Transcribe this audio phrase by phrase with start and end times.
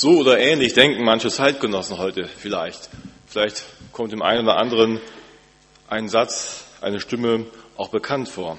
[0.00, 2.88] So oder ähnlich denken manche Zeitgenossen heute vielleicht.
[3.26, 4.98] Vielleicht kommt dem einen oder anderen
[5.88, 7.44] ein Satz, eine Stimme
[7.76, 8.56] auch bekannt vor.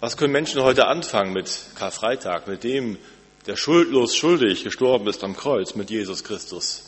[0.00, 2.98] Was können Menschen heute anfangen mit Karfreitag, mit dem,
[3.46, 6.82] der schuldlos schuldig gestorben ist am Kreuz, mit Jesus Christus?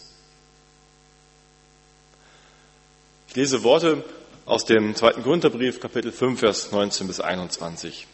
[3.28, 4.02] Ich lese Worte
[4.46, 8.08] aus dem zweiten Korintherbrief, Kapitel 5, Vers 19 bis 21.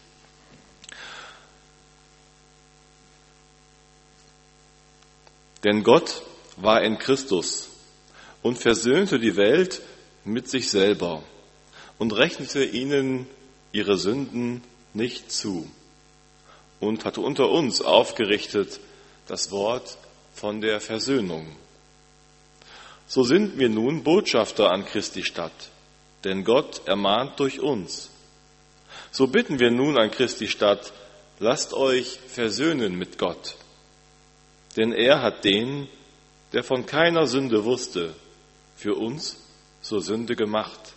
[5.65, 6.23] Denn Gott
[6.57, 7.71] war in Christus
[8.43, 9.81] und versöhnte die Welt
[10.25, 11.23] mit sich selber
[11.99, 13.27] und rechnete ihnen
[13.73, 14.63] ihre Sünden
[14.95, 15.71] nicht zu
[16.81, 18.81] und hatte unter uns aufgerichtet
[19.27, 19.97] das Wort
[20.35, 21.47] von der Versöhnung.
[23.07, 25.71] So sind wir nun Botschafter an Christi Stadt,
[26.25, 28.11] denn Gott ermahnt durch uns.
[29.11, 30.93] So bitten wir nun an Christi Stadt,
[31.39, 33.57] lasst euch versöhnen mit Gott.
[34.77, 35.89] Denn er hat den,
[36.53, 38.15] der von keiner Sünde wusste,
[38.77, 39.37] für uns
[39.81, 40.95] zur Sünde gemacht,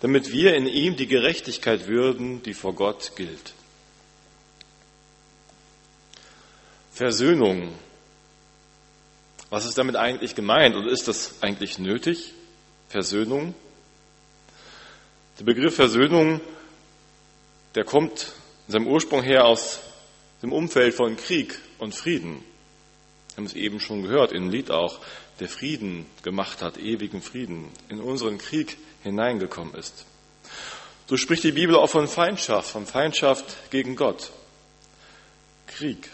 [0.00, 3.54] damit wir in ihm die Gerechtigkeit würden, die vor Gott gilt.
[6.92, 7.72] Versöhnung.
[9.50, 12.32] Was ist damit eigentlich gemeint und ist das eigentlich nötig?
[12.88, 13.54] Versöhnung.
[15.38, 16.40] Der Begriff Versöhnung,
[17.74, 18.32] der kommt
[18.66, 19.80] in seinem Ursprung her aus
[20.42, 22.44] dem Umfeld von Krieg und Frieden.
[23.34, 25.00] Wir haben es eben schon gehört, im Lied auch,
[25.40, 30.06] der Frieden gemacht hat, ewigen Frieden, in unseren Krieg hineingekommen ist.
[31.08, 34.30] So spricht die Bibel auch von Feindschaft, von Feindschaft gegen Gott.
[35.66, 36.08] Krieg.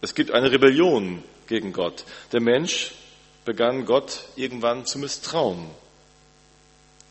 [0.00, 2.04] Es gibt eine Rebellion gegen Gott.
[2.32, 2.92] Der Mensch
[3.44, 5.70] begann Gott irgendwann zu misstrauen.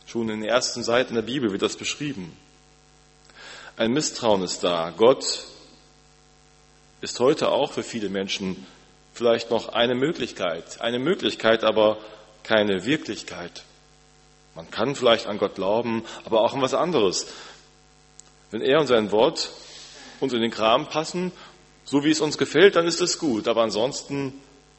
[0.06, 2.38] Schon in den ersten Seiten der Bibel wird das beschrieben.
[3.78, 4.94] Ein Misstrauen ist da.
[4.96, 5.46] Gott
[7.02, 8.66] ist heute auch für viele Menschen
[9.18, 11.98] vielleicht noch eine Möglichkeit, eine Möglichkeit, aber
[12.44, 13.64] keine Wirklichkeit.
[14.56, 17.28] Man kann vielleicht an Gott glauben, aber auch an was anderes.
[18.52, 19.50] Wenn er und sein Wort
[20.20, 21.32] uns in den Kram passen,
[21.84, 24.34] so wie es uns gefällt, dann ist es gut, aber ansonsten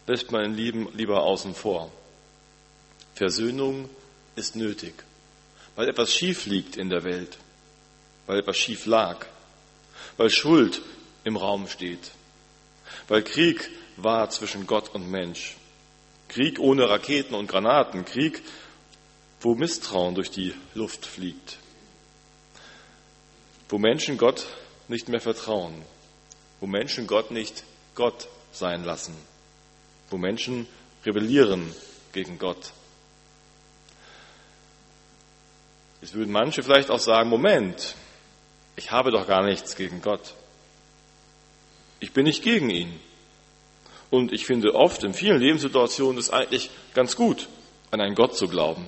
[0.06, 1.90] lässt man ihn lieber außen vor.
[3.14, 3.90] Versöhnung
[4.36, 4.94] ist nötig,
[5.74, 7.38] weil etwas schief liegt in der Welt,
[8.26, 9.26] weil etwas schief lag,
[10.16, 10.80] weil Schuld
[11.24, 12.12] im Raum steht,
[13.08, 13.68] weil Krieg
[14.02, 15.56] war zwischen Gott und Mensch.
[16.28, 18.42] Krieg ohne Raketen und Granaten, Krieg,
[19.40, 21.58] wo Misstrauen durch die Luft fliegt,
[23.68, 24.46] wo Menschen Gott
[24.88, 25.82] nicht mehr vertrauen,
[26.60, 27.64] wo Menschen Gott nicht
[27.94, 29.14] Gott sein lassen,
[30.10, 30.66] wo Menschen
[31.04, 31.72] rebellieren
[32.12, 32.72] gegen Gott.
[36.00, 37.94] Jetzt würden manche vielleicht auch sagen, Moment,
[38.76, 40.34] ich habe doch gar nichts gegen Gott.
[42.00, 43.00] Ich bin nicht gegen ihn.
[44.10, 47.48] Und ich finde oft in vielen Lebenssituationen ist eigentlich ganz gut,
[47.90, 48.86] an einen Gott zu glauben.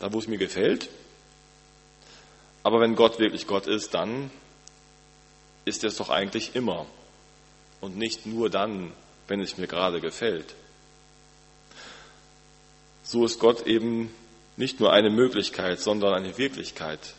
[0.00, 0.88] Da, wo es mir gefällt.
[2.62, 4.30] Aber wenn Gott wirklich Gott ist, dann
[5.64, 6.86] ist er es doch eigentlich immer.
[7.80, 8.92] Und nicht nur dann,
[9.28, 10.54] wenn es mir gerade gefällt.
[13.02, 14.12] So ist Gott eben
[14.56, 17.14] nicht nur eine Möglichkeit, sondern eine Wirklichkeit.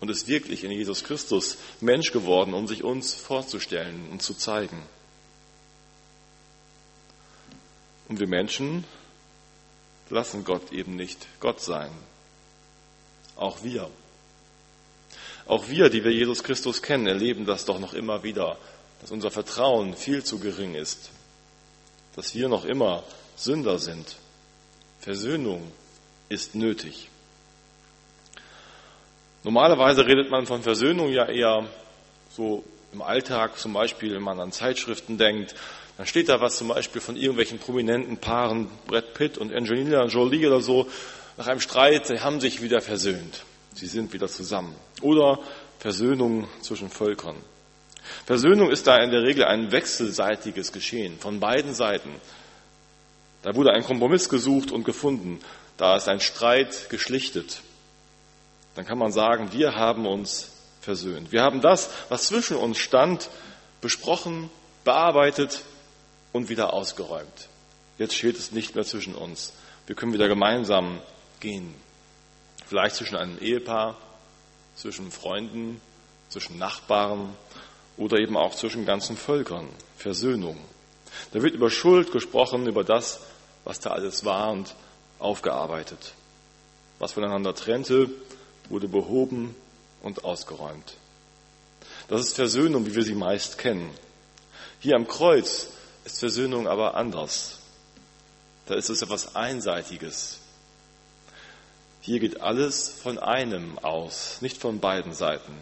[0.00, 4.82] Und ist wirklich in Jesus Christus Mensch geworden, um sich uns vorzustellen und zu zeigen.
[8.10, 8.84] Und wir Menschen
[10.08, 11.92] lassen Gott eben nicht Gott sein.
[13.36, 13.88] Auch wir.
[15.46, 18.58] Auch wir, die wir Jesus Christus kennen, erleben das doch noch immer wieder,
[19.00, 21.10] dass unser Vertrauen viel zu gering ist,
[22.16, 23.04] dass wir noch immer
[23.36, 24.16] Sünder sind.
[24.98, 25.70] Versöhnung
[26.28, 27.08] ist nötig.
[29.44, 31.64] Normalerweise redet man von Versöhnung ja eher
[32.30, 35.54] so im Alltag, zum Beispiel, wenn man an Zeitschriften denkt,
[36.00, 40.46] dann steht da was zum Beispiel von irgendwelchen prominenten Paaren, Brad Pitt und Angelina Jolie
[40.46, 40.88] oder so,
[41.36, 43.44] nach einem Streit, sie haben sich wieder versöhnt.
[43.74, 44.74] Sie sind wieder zusammen.
[45.02, 45.40] Oder
[45.78, 47.36] Versöhnung zwischen Völkern.
[48.24, 52.14] Versöhnung ist da in der Regel ein wechselseitiges Geschehen von beiden Seiten.
[53.42, 55.38] Da wurde ein Kompromiss gesucht und gefunden.
[55.76, 57.60] Da ist ein Streit geschlichtet.
[58.74, 61.30] Dann kann man sagen, wir haben uns versöhnt.
[61.30, 63.28] Wir haben das, was zwischen uns stand,
[63.82, 64.48] besprochen,
[64.82, 65.60] bearbeitet
[66.32, 67.48] und wieder ausgeräumt.
[67.98, 69.52] Jetzt steht es nicht mehr zwischen uns.
[69.86, 71.00] Wir können wieder gemeinsam
[71.40, 71.74] gehen.
[72.66, 73.98] Vielleicht zwischen einem Ehepaar,
[74.76, 75.80] zwischen Freunden,
[76.28, 77.36] zwischen Nachbarn
[77.96, 79.68] oder eben auch zwischen ganzen Völkern.
[79.96, 80.56] Versöhnung.
[81.32, 83.20] Da wird über Schuld gesprochen, über das,
[83.64, 84.74] was da alles war und
[85.18, 86.14] aufgearbeitet.
[86.98, 88.08] Was voneinander trennte,
[88.68, 89.54] wurde behoben
[90.02, 90.94] und ausgeräumt.
[92.08, 93.90] Das ist Versöhnung, wie wir sie meist kennen.
[94.80, 95.70] Hier am Kreuz
[96.04, 97.58] ist Versöhnung aber anders.
[98.66, 100.38] Da ist es etwas Einseitiges.
[102.00, 105.52] Hier geht alles von einem aus, nicht von beiden Seiten.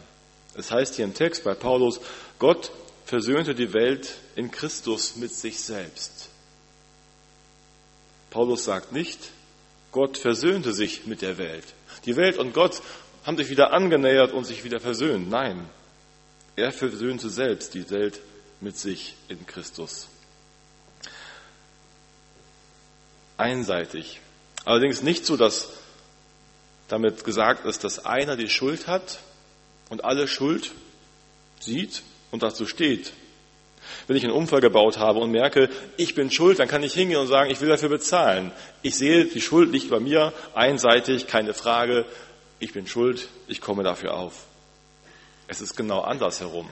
[0.55, 2.01] Es heißt hier im Text bei Paulus,
[2.39, 2.71] Gott
[3.05, 6.29] versöhnte die Welt in Christus mit sich selbst.
[8.31, 9.19] Paulus sagt nicht,
[9.91, 11.65] Gott versöhnte sich mit der Welt.
[12.05, 12.83] Die Welt und Gott
[13.25, 15.31] haben sich wieder angenähert und sich wieder versöhnt.
[15.31, 15.69] Nein,
[16.57, 18.21] er versöhnte selbst die Welt
[18.61, 20.09] mit sich in Christus.
[23.39, 24.21] Einseitig.
[24.65, 25.71] Allerdings nicht so, dass
[26.89, 29.21] damit gesagt ist, dass einer die Schuld hat
[29.89, 30.73] und alle Schuld
[31.61, 33.13] sieht und dazu steht.
[34.07, 37.21] Wenn ich einen Unfall gebaut habe und merke, ich bin schuld, dann kann ich hingehen
[37.21, 38.53] und sagen, ich will dafür bezahlen.
[38.83, 42.05] Ich sehe, die Schuld liegt bei mir, einseitig, keine Frage,
[42.59, 44.45] ich bin schuld, ich komme dafür auf.
[45.47, 46.69] Es ist genau andersherum.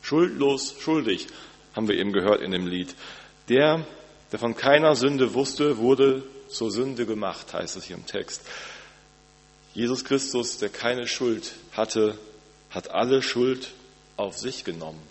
[0.00, 1.28] Schuldlos, schuldig,
[1.76, 2.94] haben wir eben gehört in dem Lied.
[3.48, 3.84] Der,
[4.32, 8.42] der von keiner Sünde wusste, wurde zur Sünde gemacht, heißt es hier im Text.
[9.74, 12.18] Jesus Christus, der keine Schuld hatte,
[12.70, 13.72] hat alle Schuld
[14.16, 15.02] auf sich genommen.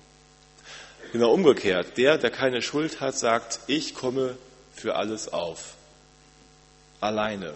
[1.11, 1.97] Genau umgekehrt.
[1.97, 4.37] Der, der keine Schuld hat, sagt, ich komme
[4.75, 5.75] für alles auf.
[6.99, 7.53] Alleine.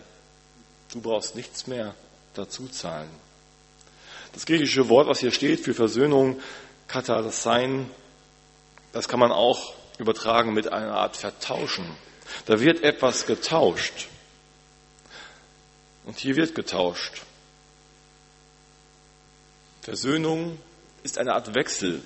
[0.92, 1.96] Du brauchst nichts mehr
[2.34, 3.10] dazu zahlen.
[4.34, 6.40] Das griechische Wort, was hier steht für Versöhnung,
[6.88, 7.90] Katarsein,
[8.92, 11.86] das kann man auch übertragen mit einer Art Vertauschen.
[12.46, 14.08] Da wird etwas getauscht.
[16.06, 17.22] Und hier wird getauscht.
[19.82, 20.60] Versöhnung
[21.04, 22.02] ist eine Art Wechsel.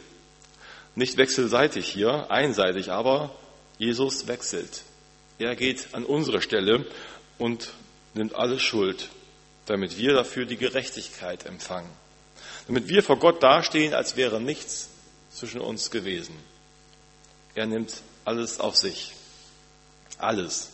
[0.95, 3.33] Nicht wechselseitig hier, einseitig, aber
[3.77, 4.81] Jesus wechselt.
[5.38, 6.85] Er geht an unsere Stelle
[7.38, 7.71] und
[8.13, 9.09] nimmt alle Schuld,
[9.65, 11.89] damit wir dafür die Gerechtigkeit empfangen.
[12.68, 14.89] Damit wir vor Gott dastehen, als wäre nichts
[15.31, 16.35] zwischen uns gewesen.
[17.55, 19.13] Er nimmt alles auf sich.
[20.17, 20.69] Alles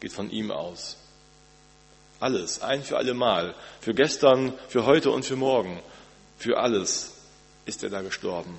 [0.00, 0.96] geht von ihm aus.
[2.18, 3.54] Alles, ein für alle Mal.
[3.80, 5.82] Für gestern, für heute und für morgen.
[6.38, 7.12] Für alles
[7.66, 8.58] ist er da gestorben.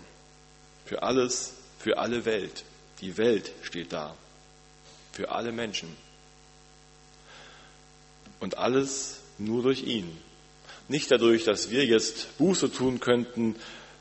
[0.85, 2.63] Für alles, für alle Welt.
[3.01, 4.15] Die Welt steht da.
[5.11, 5.95] Für alle Menschen.
[8.39, 10.17] Und alles nur durch ihn.
[10.87, 13.55] Nicht dadurch, dass wir jetzt Buße tun könnten,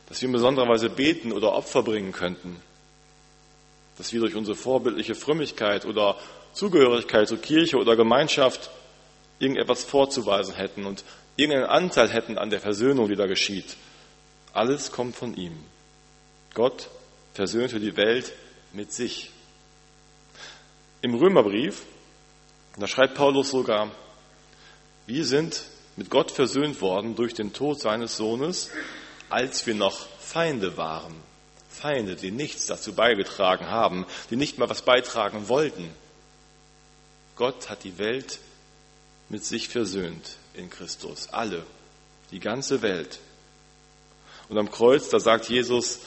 [0.09, 2.61] dass wir in besonderer Weise beten oder Opfer bringen könnten,
[3.99, 6.17] dass wir durch unsere vorbildliche Frömmigkeit oder
[6.53, 8.71] Zugehörigkeit zur Kirche oder Gemeinschaft
[9.39, 11.05] irgendetwas vorzuweisen hätten und
[11.37, 13.77] irgendeinen Anteil hätten an der Versöhnung, die da geschieht.
[14.53, 15.53] Alles kommt von ihm.
[16.55, 16.89] Gott
[17.35, 18.33] versöhnte die Welt
[18.73, 19.31] mit sich.
[21.03, 21.83] Im Römerbrief,
[22.79, 23.91] da schreibt Paulus sogar,
[25.07, 25.65] wir sind
[25.97, 28.71] mit Gott versöhnt worden durch den Tod seines Sohnes,
[29.29, 31.15] als wir noch Feinde waren.
[31.77, 35.91] Feinde, die nichts dazu beigetragen haben, die nicht mal was beitragen wollten.
[37.37, 38.39] Gott hat die Welt
[39.29, 41.29] mit sich versöhnt in Christus.
[41.29, 41.65] Alle,
[42.31, 43.19] die ganze Welt.
[44.49, 46.01] Und am Kreuz, da sagt Jesus,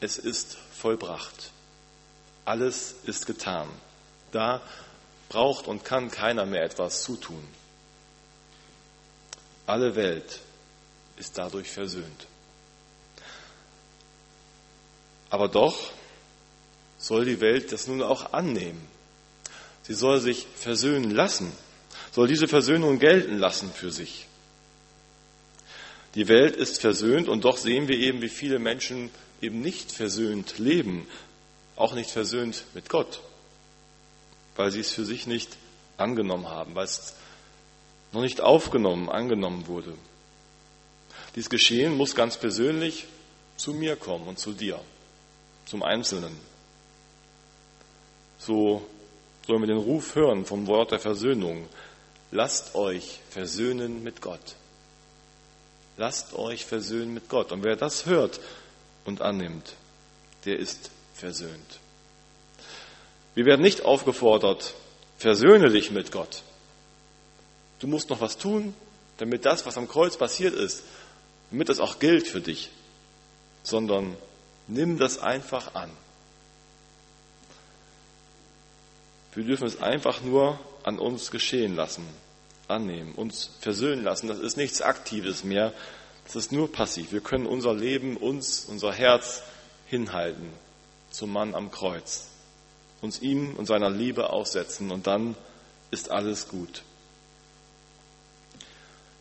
[0.00, 1.50] es ist vollbracht.
[2.46, 3.68] Alles ist getan.
[4.32, 4.62] Da
[5.28, 7.46] braucht und kann keiner mehr etwas zutun.
[9.66, 10.40] Alle Welt
[11.16, 12.26] ist dadurch versöhnt.
[15.30, 15.90] Aber doch
[16.98, 18.86] soll die Welt das nun auch annehmen.
[19.82, 21.52] Sie soll sich versöhnen lassen
[22.12, 24.26] soll diese Versöhnung gelten lassen für sich.
[26.14, 29.10] Die Welt ist versöhnt und doch sehen wir eben, wie viele Menschen
[29.40, 31.06] eben nicht versöhnt leben,
[31.76, 33.20] auch nicht versöhnt mit Gott,
[34.56, 35.56] weil sie es für sich nicht
[35.96, 37.14] angenommen haben, weil es
[38.12, 39.94] noch nicht aufgenommen, angenommen wurde.
[41.36, 43.06] Dies Geschehen muss ganz persönlich
[43.56, 44.80] zu mir kommen und zu dir,
[45.70, 46.36] zum Einzelnen.
[48.38, 48.84] So
[49.46, 51.68] sollen wir den Ruf hören vom Wort der Versöhnung
[52.30, 54.40] lasst euch versöhnen mit Gott.
[55.96, 57.52] Lasst euch versöhnen mit Gott.
[57.52, 58.40] Und wer das hört
[59.04, 59.74] und annimmt,
[60.44, 61.78] der ist versöhnt.
[63.34, 64.74] Wir werden nicht aufgefordert,
[65.18, 66.42] versöhne dich mit Gott.
[67.78, 68.74] Du musst noch was tun,
[69.18, 70.82] damit das, was am Kreuz passiert ist,
[71.50, 72.70] damit das auch gilt für dich,
[73.62, 74.16] sondern
[74.70, 75.90] nimm das einfach an.
[79.34, 82.04] Wir dürfen es einfach nur an uns geschehen lassen,
[82.68, 84.28] annehmen, uns versöhnen lassen.
[84.28, 85.72] Das ist nichts Aktives mehr,
[86.24, 87.12] das ist nur passiv.
[87.12, 89.42] Wir können unser Leben, uns, unser Herz
[89.86, 90.50] hinhalten
[91.10, 92.26] zum Mann am Kreuz,
[93.00, 95.36] uns ihm und seiner Liebe aussetzen und dann
[95.90, 96.82] ist alles gut.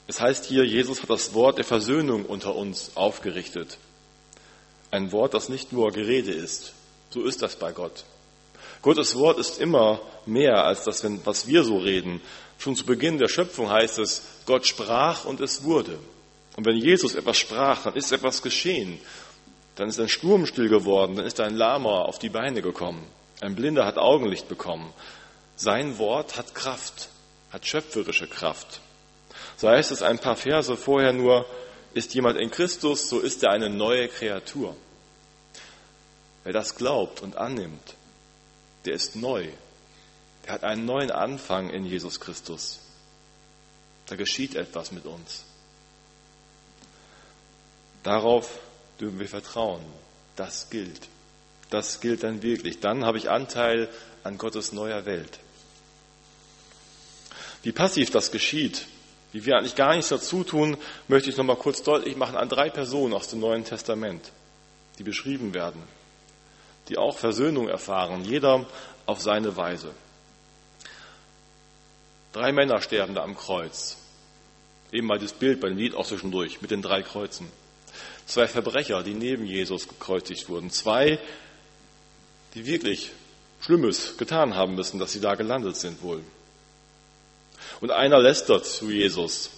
[0.07, 3.77] Es heißt hier, Jesus hat das Wort der Versöhnung unter uns aufgerichtet.
[4.91, 6.73] Ein Wort, das nicht nur Gerede ist,
[7.11, 8.03] So ist das bei Gott.
[8.81, 12.21] Gottes Wort ist immer mehr als das, was wir so reden.
[12.59, 15.97] Schon zu Beginn der Schöpfung heißt es, Gott sprach und es wurde.
[16.55, 18.99] Und wenn Jesus etwas sprach, dann ist etwas geschehen.
[19.75, 23.05] Dann ist ein Sturm still geworden, dann ist ein Lama auf die Beine gekommen.
[23.41, 24.93] Ein Blinder hat Augenlicht bekommen.
[25.55, 27.09] Sein Wort hat Kraft,
[27.51, 28.81] hat schöpferische Kraft.
[29.57, 31.45] So heißt es ein paar Verse vorher nur,
[31.93, 34.75] ist jemand in Christus, so ist er eine neue Kreatur.
[36.43, 37.95] Wer das glaubt und annimmt,
[38.85, 39.47] der ist neu.
[40.45, 42.79] Der hat einen neuen Anfang in Jesus Christus.
[44.07, 45.43] Da geschieht etwas mit uns.
[48.03, 48.59] Darauf
[48.99, 49.83] dürfen wir vertrauen.
[50.35, 51.07] Das gilt.
[51.69, 52.79] Das gilt dann wirklich.
[52.79, 53.89] Dann habe ich Anteil
[54.23, 55.39] an Gottes neuer Welt.
[57.61, 58.87] Wie passiv das geschieht,
[59.31, 62.49] wie wir eigentlich gar nichts dazu tun, möchte ich noch mal kurz deutlich machen an
[62.49, 64.31] drei Personen aus dem Neuen Testament,
[64.97, 65.81] die beschrieben werden,
[66.87, 68.65] die auch Versöhnung erfahren, jeder
[69.05, 69.91] auf seine Weise.
[72.33, 73.97] Drei Männer sterben da am Kreuz.
[74.91, 77.47] Eben mal das Bild bei dem Lied auch zwischendurch mit den drei Kreuzen.
[78.25, 80.69] Zwei Verbrecher, die neben Jesus gekreuzigt wurden.
[80.69, 81.19] Zwei,
[82.53, 83.11] die wirklich
[83.61, 86.23] Schlimmes getan haben müssen, dass sie da gelandet sind wohl.
[87.81, 89.49] Und einer lästert zu Jesus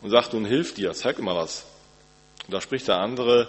[0.00, 1.64] und sagt, nun hilf dir, zeig mal was.
[2.46, 3.48] Und da spricht der andere,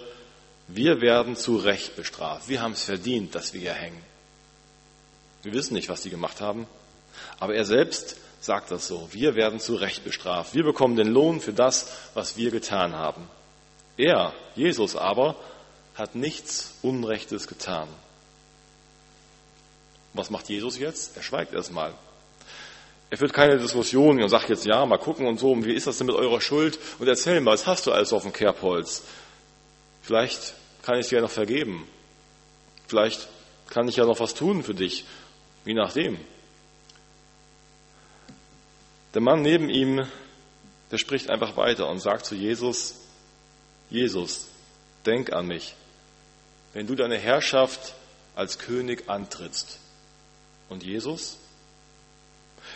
[0.67, 2.47] wir werden zu Recht bestraft.
[2.47, 4.01] Wir haben es verdient, dass wir hier hängen.
[5.41, 6.67] Wir wissen nicht, was die gemacht haben,
[7.39, 9.09] aber er selbst sagt das so.
[9.11, 10.53] Wir werden zu Recht bestraft.
[10.53, 13.27] Wir bekommen den Lohn für das, was wir getan haben.
[13.97, 15.35] Er, Jesus aber,
[15.95, 17.87] hat nichts Unrechtes getan.
[20.13, 21.17] Was macht Jesus jetzt?
[21.17, 21.93] Er schweigt erstmal.
[23.13, 25.85] Er führt keine Diskussion und sagt jetzt, ja, mal gucken und so, und wie ist
[25.85, 26.79] das denn mit eurer Schuld?
[26.97, 29.03] Und erzähl mal, was hast du alles auf dem Kerbholz?
[30.01, 31.87] Vielleicht kann ich dir ja noch vergeben.
[32.87, 33.27] Vielleicht
[33.69, 35.05] kann ich ja noch was tun für dich,
[35.63, 36.17] je nachdem.
[39.13, 40.07] Der Mann neben ihm,
[40.89, 42.95] der spricht einfach weiter und sagt zu Jesus,
[43.91, 44.47] Jesus,
[45.05, 45.75] denk an mich,
[46.73, 47.93] wenn du deine Herrschaft
[48.33, 49.77] als König antrittst.
[50.67, 51.37] Und Jesus?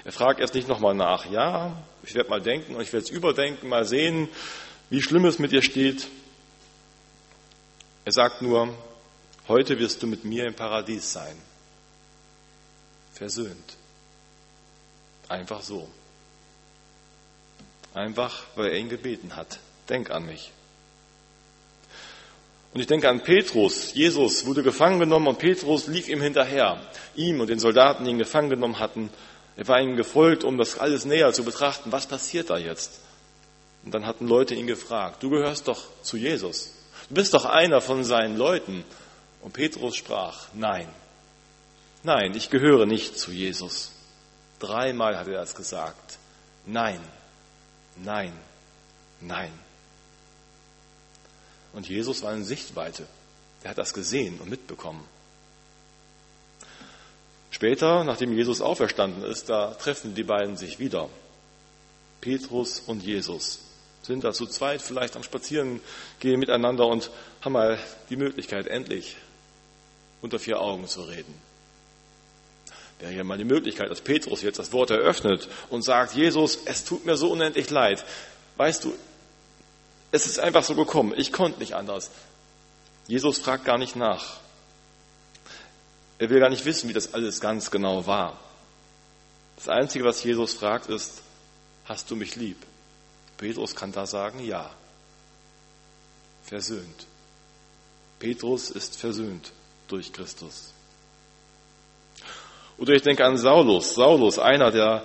[0.08, 1.30] Er fragt erst nicht nochmal nach.
[1.30, 4.30] Ja, ich werde mal denken und ich werde es überdenken, mal sehen,
[4.90, 6.08] wie schlimm es mit dir steht.
[8.06, 8.74] Er sagt nur,
[9.50, 11.36] heute wirst du mit mir im Paradies sein.
[13.16, 13.76] Versöhnt.
[15.28, 15.90] Einfach so.
[17.94, 19.60] Einfach, weil er ihn gebeten hat.
[19.90, 20.54] Denk an mich.
[22.74, 23.94] Und ich denke an Petrus.
[23.94, 26.82] Jesus wurde gefangen genommen und Petrus lief ihm hinterher.
[27.18, 29.10] Ihm und den Soldaten, die ihn gefangen genommen hatten.
[29.58, 31.92] Er war ihnen gefolgt, um das alles näher zu betrachten.
[31.92, 33.00] Was passiert da jetzt?
[33.84, 36.74] Und dann hatten Leute ihn gefragt, du gehörst doch zu Jesus.
[37.10, 38.86] Du bist doch einer von seinen Leuten.
[39.42, 40.88] Und Petrus sprach, nein,
[42.04, 43.92] nein, ich gehöre nicht zu Jesus.
[44.60, 46.18] Dreimal hat er das gesagt.
[46.66, 47.00] Nein,
[47.96, 48.34] nein,
[49.22, 49.52] nein.
[51.74, 53.08] Und Jesus war in Sichtweite.
[53.64, 55.04] Er hat das gesehen und mitbekommen.
[57.58, 61.10] Später, nachdem Jesus auferstanden ist, da treffen die beiden sich wieder.
[62.22, 63.62] Petrus und Jesus
[64.04, 65.82] sind da zu zweit vielleicht am Spazieren
[66.20, 67.10] gehen miteinander und
[67.42, 67.80] haben mal
[68.12, 69.18] die Möglichkeit, endlich
[70.22, 71.34] unter vier Augen zu reden.
[73.00, 76.86] Wäre hier mal die Möglichkeit, dass Petrus jetzt das Wort eröffnet und sagt, Jesus, es
[76.86, 78.06] tut mir so unendlich leid.
[78.58, 78.94] Weißt du,
[80.12, 81.16] es ist einfach so gekommen.
[81.18, 82.12] Ich konnte nicht anders.
[83.08, 84.42] Jesus fragt gar nicht nach.
[86.20, 88.40] Er will gar nicht wissen, wie das alles ganz genau war.
[89.56, 91.22] Das Einzige, was Jesus fragt, ist,
[91.86, 92.58] hast du mich lieb?
[93.38, 94.70] Petrus kann da sagen, ja.
[96.44, 97.06] Versöhnt.
[98.20, 99.52] Petrus ist versöhnt
[99.88, 100.74] durch Christus.
[102.78, 103.96] Oder ich denke an Saulus.
[103.96, 105.04] Saulus, einer, der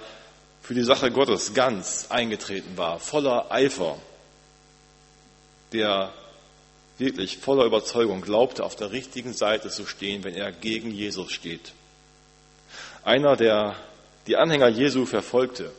[0.63, 3.99] für die Sache Gottes ganz eingetreten war, voller Eifer,
[5.73, 6.13] der
[7.03, 11.73] wirklich voller Überzeugung glaubte, auf der richtigen Seite zu stehen, wenn er gegen Jesus steht.
[13.03, 13.77] Einer, der
[14.29, 15.73] die Anhänger Jesu verfolgte,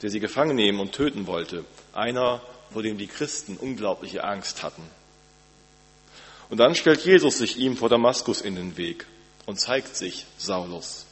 [0.00, 1.64] der sie gefangen nehmen und töten wollte.
[1.92, 2.40] Einer,
[2.72, 4.82] vor dem die Christen unglaubliche Angst hatten.
[6.50, 9.06] Und dann stellt Jesus sich ihm vor Damaskus in den Weg
[9.46, 11.04] und zeigt sich Saulus.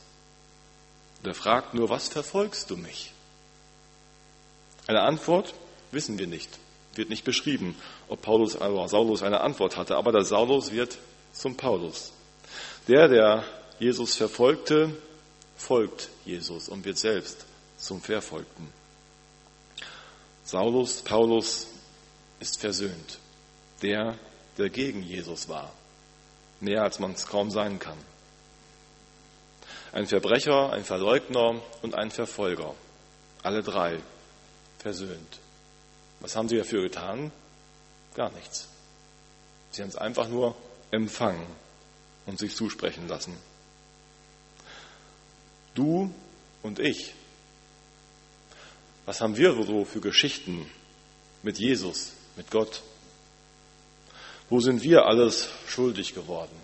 [1.18, 3.12] Und er fragt nur, was verfolgst du mich?
[4.86, 5.52] Eine Antwort
[5.90, 6.60] wissen wir nicht
[6.96, 7.76] wird nicht beschrieben,
[8.08, 10.98] ob Paulus, also Saulus eine Antwort hatte, aber der Saulus wird
[11.32, 12.12] zum Paulus.
[12.88, 13.44] Der, der
[13.78, 14.96] Jesus verfolgte,
[15.56, 17.44] folgt Jesus und wird selbst
[17.78, 18.72] zum Verfolgten.
[20.44, 21.66] Saulus, Paulus
[22.40, 23.18] ist versöhnt.
[23.82, 24.16] Der,
[24.56, 25.72] der gegen Jesus war,
[26.60, 27.98] mehr als man es kaum sein kann.
[29.92, 32.74] Ein Verbrecher, ein Verleugner und ein Verfolger.
[33.42, 33.98] Alle drei
[34.78, 35.40] versöhnt.
[36.20, 37.30] Was haben sie dafür getan?
[38.14, 38.68] Gar nichts.
[39.70, 40.56] Sie haben es einfach nur
[40.90, 41.46] empfangen
[42.24, 43.36] und sich zusprechen lassen.
[45.74, 46.12] Du
[46.62, 47.12] und ich.
[49.04, 50.68] Was haben wir so für Geschichten
[51.42, 52.82] mit Jesus, mit Gott?
[54.48, 56.56] Wo sind wir alles schuldig geworden?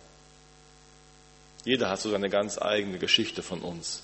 [1.65, 4.03] Jeder hat so seine ganz eigene Geschichte von uns.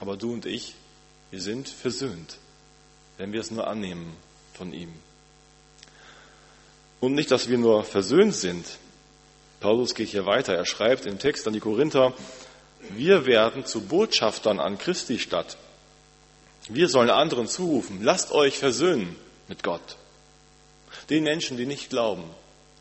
[0.00, 0.74] Aber du und ich,
[1.30, 2.36] wir sind versöhnt,
[3.22, 4.16] wenn wir es nur annehmen
[4.52, 4.92] von ihm.
[6.98, 8.66] Und nicht, dass wir nur versöhnt sind.
[9.60, 10.56] Paulus geht hier weiter.
[10.56, 12.14] Er schreibt im Text an die Korinther,
[12.90, 15.56] wir werden zu Botschaftern an Christi Stadt.
[16.68, 19.14] Wir sollen anderen zurufen, lasst euch versöhnen
[19.46, 19.96] mit Gott.
[21.08, 22.24] Den Menschen, die nicht glauben,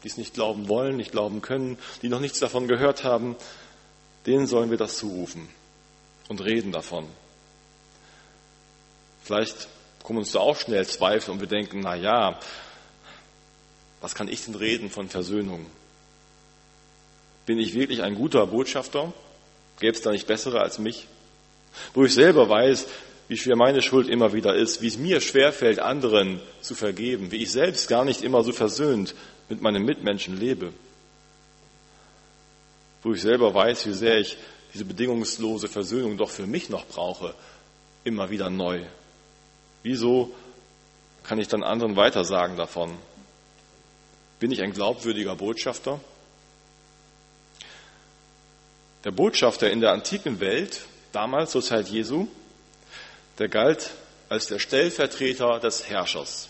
[0.04, 3.36] die es nicht glauben wollen, nicht glauben können, die noch nichts davon gehört haben,
[4.26, 5.48] denen sollen wir das zurufen
[6.30, 7.06] und reden davon.
[9.24, 9.68] Vielleicht
[10.12, 12.38] kommen uns da auch schnell Zweifel und wir denken, na ja,
[14.02, 15.66] was kann ich denn reden von Versöhnung?
[17.46, 19.14] Bin ich wirklich ein guter Botschafter?
[19.80, 21.08] Gäbe es da nicht bessere als mich?
[21.94, 22.88] Wo ich selber weiß,
[23.30, 27.38] wie schwer meine Schuld immer wieder ist, wie es mir schwerfällt, anderen zu vergeben, wie
[27.38, 29.16] ich selbst gar nicht immer so versöhnt
[29.48, 30.74] mit meinen Mitmenschen lebe.
[33.02, 34.36] Wo ich selber weiß, wie sehr ich
[34.74, 37.34] diese bedingungslose Versöhnung doch für mich noch brauche,
[38.04, 38.82] immer wieder neu.
[39.84, 40.34] Wieso
[41.24, 42.98] kann ich dann anderen weitersagen davon?
[44.40, 46.00] Bin ich ein glaubwürdiger Botschafter?
[49.04, 52.28] Der Botschafter in der antiken Welt, damals zur Zeit Jesu,
[53.40, 53.92] der galt
[54.30, 56.50] als der Stellvertreter des Herrschers.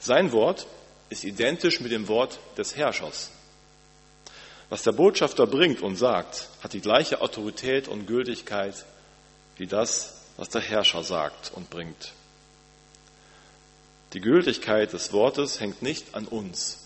[0.00, 0.66] Sein Wort
[1.10, 3.30] ist identisch mit dem Wort des Herrschers.
[4.70, 8.84] Was der Botschafter bringt und sagt, hat die gleiche Autorität und Gültigkeit
[9.56, 12.12] wie das, was der Herrscher sagt und bringt.
[14.14, 16.78] Die Gültigkeit des Wortes hängt nicht an uns,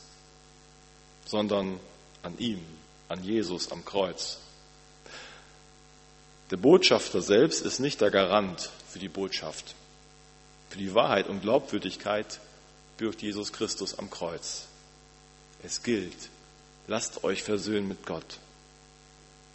[1.27, 1.79] sondern
[2.23, 2.65] an ihm,
[3.09, 4.39] an Jesus am Kreuz.
[6.51, 9.75] Der Botschafter selbst ist nicht der Garant für die Botschaft.
[10.71, 12.41] Für die Wahrheit und Glaubwürdigkeit
[12.97, 14.65] bürgt Jesus Christus am Kreuz.
[15.63, 16.31] Es gilt,
[16.87, 18.39] lasst euch versöhnen mit Gott.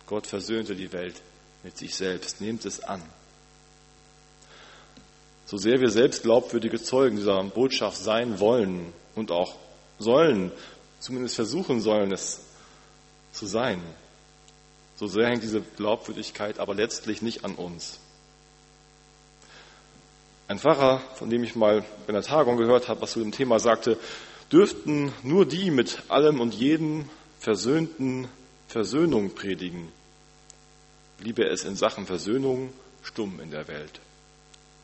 [0.05, 1.15] Gott versöhnte die Welt
[1.63, 2.39] mit sich selbst.
[2.39, 3.01] Nehmt es an.
[5.53, 9.53] So sehr wir selbst glaubwürdige Zeugen dieser Botschaft sein wollen und auch
[9.99, 10.51] sollen,
[10.99, 12.41] zumindest versuchen sollen, es
[13.33, 13.79] zu sein,
[14.95, 17.99] so sehr hängt diese Glaubwürdigkeit aber letztlich nicht an uns.
[20.47, 23.59] Ein Pfarrer, von dem ich mal bei einer Tagung gehört habe, was zu dem Thema
[23.59, 23.99] sagte,
[24.51, 27.07] dürften nur die mit allem und jedem
[27.39, 28.27] Versöhnten
[28.69, 29.91] Versöhnung predigen.
[31.19, 34.01] Bliebe es in Sachen Versöhnung stumm in der Welt.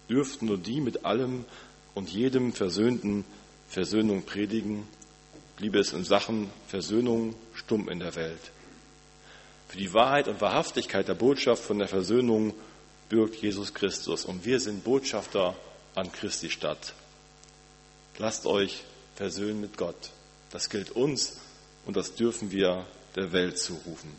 [0.10, 1.46] Dürften nur die mit allem
[1.94, 3.26] und jedem Versöhnten
[3.70, 4.88] Versöhnung predigen,
[5.58, 8.52] bliebe es in Sachen Versöhnung stumm in der Welt.
[9.68, 12.56] Für die Wahrheit und Wahrhaftigkeit der Botschaft von der Versöhnung
[13.10, 15.56] bürgt Jesus Christus und wir sind Botschafter
[15.94, 16.94] an Christi Stadt.
[18.18, 18.84] Lasst euch
[19.16, 20.12] versöhnen mit Gott.
[20.52, 21.38] Das gilt uns
[21.86, 24.12] und das dürfen wir der Welt zurufen.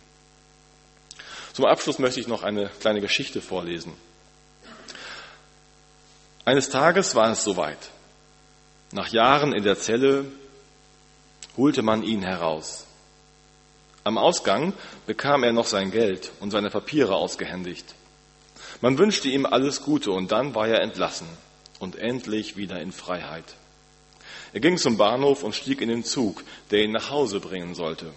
[1.53, 3.93] Zum Abschluss möchte ich noch eine kleine Geschichte vorlesen.
[6.51, 7.79] Eines Tages war es soweit.
[8.91, 10.25] Nach Jahren in der Zelle
[11.57, 12.87] holte man ihn heraus.
[14.03, 14.73] Am Ausgang
[15.07, 17.95] bekam er noch sein Geld und seine Papiere ausgehändigt.
[18.81, 21.29] Man wünschte ihm alles Gute und dann war er entlassen
[21.79, 23.55] und endlich wieder in Freiheit.
[24.53, 28.13] Er ging zum Bahnhof und stieg in den Zug, der ihn nach Hause bringen sollte.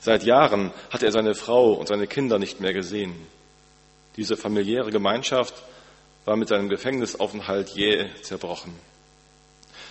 [0.00, 3.14] Seit Jahren hatte er seine Frau und seine Kinder nicht mehr gesehen.
[4.16, 5.52] Diese familiäre Gemeinschaft
[6.24, 8.74] war mit seinem Gefängnisaufenthalt jäh zerbrochen.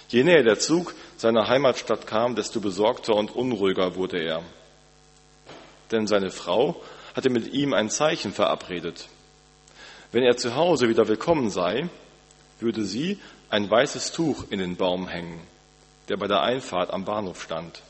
[0.10, 4.44] Je näher der Zug seiner Heimatstadt kam, desto besorgter und unruhiger wurde er
[5.94, 6.82] denn seine Frau
[7.16, 9.08] hatte mit ihm ein Zeichen verabredet.
[10.12, 11.88] Wenn er zu Hause wieder willkommen sei,
[12.60, 13.20] würde sie
[13.50, 15.40] ein weißes Tuch in den Baum hängen,
[16.10, 17.82] der bei der Einfahrt am Bahnhof stand.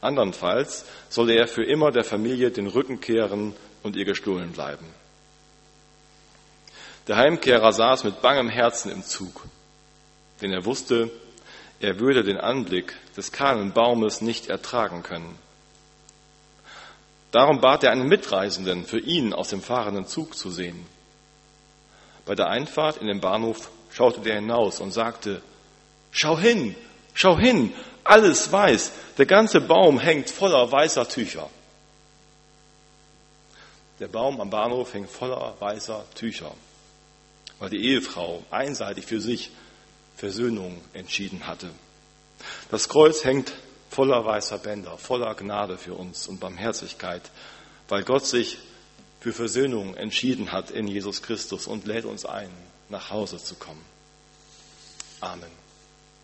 [0.00, 4.86] Andernfalls solle er für immer der Familie den Rücken kehren und ihr gestohlen bleiben.
[7.06, 9.44] Der Heimkehrer saß mit bangem Herzen im Zug,
[10.40, 11.10] denn er wusste,
[11.80, 15.38] er würde den Anblick des kahlen Baumes nicht ertragen können.
[17.32, 20.86] Darum bat er einen Mitreisenden, für ihn aus dem fahrenden Zug zu sehen.
[22.26, 25.42] Bei der Einfahrt in den Bahnhof schaute der hinaus und sagte,
[26.12, 26.74] Schau hin,
[27.14, 27.72] schau hin,
[28.04, 28.92] alles weiß.
[29.18, 31.48] Der ganze Baum hängt voller weißer Tücher.
[34.00, 36.52] Der Baum am Bahnhof hängt voller weißer Tücher,
[37.60, 39.52] weil die Ehefrau einseitig für sich
[40.16, 41.70] Versöhnung entschieden hatte.
[42.70, 43.52] Das Kreuz hängt
[43.90, 47.22] voller weißer Bänder, voller Gnade für uns und Barmherzigkeit,
[47.88, 48.58] weil Gott sich
[49.20, 52.50] für Versöhnung entschieden hat in Jesus Christus und lädt uns ein,
[52.88, 53.84] nach Hause zu kommen.
[55.20, 55.59] Amen.